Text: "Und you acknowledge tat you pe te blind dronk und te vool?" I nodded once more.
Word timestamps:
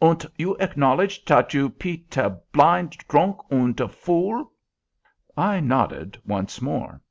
"Und 0.00 0.24
you 0.38 0.54
acknowledge 0.60 1.26
tat 1.26 1.52
you 1.52 1.68
pe 1.68 1.98
te 1.98 2.30
blind 2.52 2.96
dronk 3.06 3.44
und 3.52 3.76
te 3.76 3.86
vool?" 3.86 4.50
I 5.36 5.60
nodded 5.60 6.18
once 6.26 6.62
more. 6.62 7.02